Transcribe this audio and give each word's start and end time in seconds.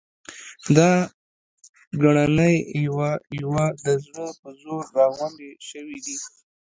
دا 0.77 0.91
ګړنی 2.01 2.55
یوه 2.85 3.09
یوه 3.41 3.63
د 3.85 3.85
زړه 4.05 4.27
په 4.41 4.49
زور 4.61 4.83
را 4.97 5.05
غونډې 5.15 5.49
شوې 5.69 5.97
دي. 6.05 6.17